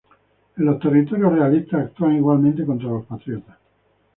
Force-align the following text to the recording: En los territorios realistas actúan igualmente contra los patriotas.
En 0.57 0.65
los 0.65 0.79
territorios 0.79 1.31
realistas 1.31 1.81
actúan 1.85 2.15
igualmente 2.15 2.65
contra 2.65 2.89
los 2.89 3.05
patriotas. 3.05 3.57